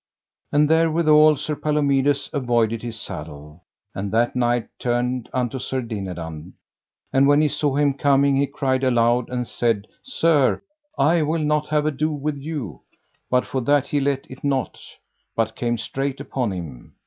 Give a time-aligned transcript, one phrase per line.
[0.51, 3.61] And therewithal Sir Palomides avoided his saddle.
[3.93, 6.53] And that knight turned unto Sir Dinadan;
[7.13, 10.63] and when he saw him coming he cried aloud, and said: Sir,
[10.97, 12.81] I will not have ado with you;
[13.29, 14.79] but for that he let it not,
[15.35, 16.95] but came straight upon him.